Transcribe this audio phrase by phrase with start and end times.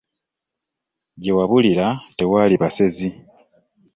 [1.21, 3.09] Gyewabulira tewali basezi.